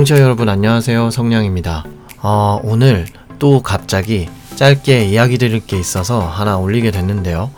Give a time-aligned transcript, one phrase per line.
[0.00, 1.10] 청취자 여러분 안녕하세요.
[1.10, 1.84] 성량입니다.
[2.22, 3.04] 어, 오늘
[3.38, 7.50] 또 갑자기 짧게 이야기 드릴 게 있어서 하나 올리게 됐는데요.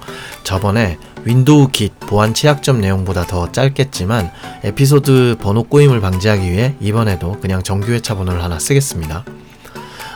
[0.42, 4.32] 저번에 윈도우 Git 보안 취약점 내용보다 더 짧겠지만
[4.64, 9.24] 에피소드 번호 꼬임을 방지하기 위해 이번에도 그냥 정규 회차 번호를 하나 쓰겠습니다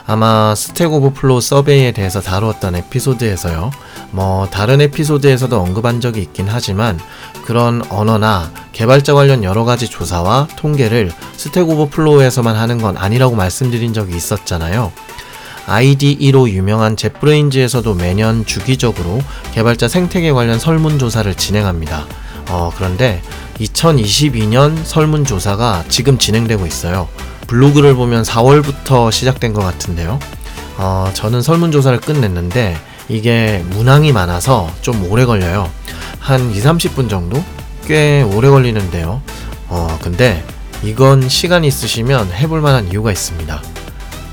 [0.09, 3.71] 아마 Stack Overflow survey에 대해서 다루었던 에피소드에서요.
[4.11, 6.97] 뭐 다른 에피소드에서도 언급한 적이 있긴 하지만
[7.45, 14.15] 그런 언어나 개발자 관련 여러 가지 조사와 통계를 스택 오버플로우에서만 하는 건 아니라고 말씀드린 적이
[14.15, 14.93] 있었잖아요.
[15.67, 19.19] IDE로 유명한 젯브레인즈에서도 매년 주기적으로
[19.53, 22.05] 개발자 생태계 관련 설문조사를 진행합니다.
[22.49, 23.21] 어, 그런데
[23.59, 27.09] 2022년 설문조사가 지금 진행되고 있어요.
[27.47, 30.19] 블로그를 보면 4월부터 시작된 것 같은데요.
[30.77, 32.77] 어, 저는 설문조사를 끝냈는데
[33.09, 35.71] 이게 문항이 많아서 좀 오래 걸려요.
[36.19, 37.43] 한 2, 30분 정도?
[37.85, 39.21] 꽤 오래 걸리는데요.
[39.69, 40.43] 어, 근데
[40.83, 43.61] 이건 시간 있으시면 해볼 만한 이유가 있습니다.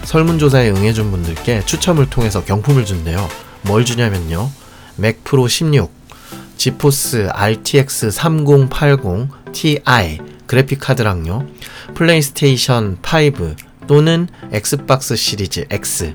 [0.05, 3.27] 설문조사에 응해준 분들께 추첨을 통해서 경품을 준대요.
[3.63, 4.51] 뭘 주냐면요.
[4.97, 5.91] Mac Pro 16,
[6.57, 9.79] GeForce RTX 3080 Ti
[10.47, 11.47] 그래픽 카드랑요.
[11.95, 16.15] 플레이스테이션 5 또는 Xbox Series X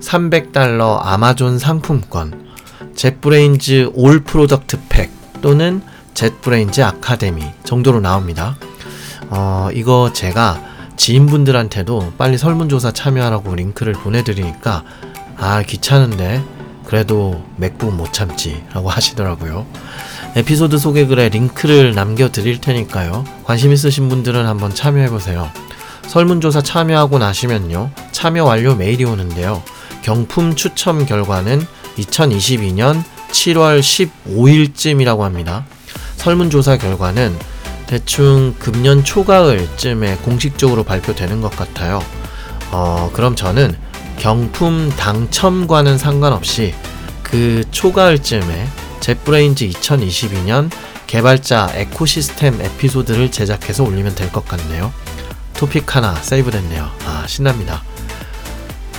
[0.00, 2.48] 300달러 아마존 상품권
[2.94, 5.82] JetBrains All Products Pack 또는
[6.14, 8.56] JetBrains Academy 정도로 나옵니다.
[9.28, 10.62] 어, 이거 제가
[10.96, 14.84] 지인분들한테도 빨리 설문조사 참여하라고 링크를 보내드리니까
[15.36, 16.44] 아 귀찮은데
[16.84, 19.66] 그래도 맥북 못 참지 라고 하시더라고요.
[20.34, 23.24] 에피소드 소개글에 링크를 남겨드릴 테니까요.
[23.44, 25.50] 관심 있으신 분들은 한번 참여해보세요.
[26.06, 27.90] 설문조사 참여하고 나시면요.
[28.12, 29.62] 참여 완료 메일이 오는데요.
[30.02, 31.66] 경품 추첨 결과는
[31.98, 35.66] 2022년 7월 15일쯤이라고 합니다.
[36.16, 37.36] 설문조사 결과는
[37.86, 42.02] 대충 금년 초가을쯤에 공식적으로 발표되는 것 같아요.
[42.70, 43.76] 어, 그럼 저는
[44.18, 46.74] 경품 당첨과는 상관없이
[47.22, 48.68] 그 초가을쯤에
[49.02, 50.70] 젯브레인즈 2022년
[51.06, 54.92] 개발자 에코시스템 에피소드를 제작해서 올리면 될 것 같네요.
[55.54, 56.90] 토픽 하나 세이브됐네요.
[57.06, 57.82] 아, 신납니다.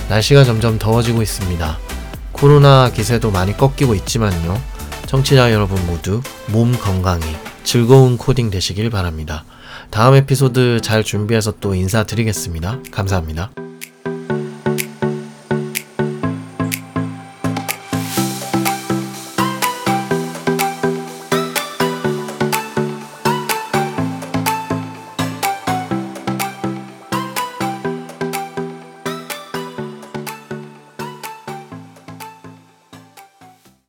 [0.08, 1.78] 날씨가 점점 더워지고 있습니다.
[2.32, 4.60] 코로나 기세도 많이 꺾이고 있지만요.
[5.06, 7.24] 청취자 여러분 모두 몸 건강히
[7.64, 9.44] 즐거운 코딩 되시길 바랍니다.
[9.90, 12.78] 다음 에피소드 잘 준비해서 또 인사드리겠습니다.
[12.90, 13.63] 감사합니다.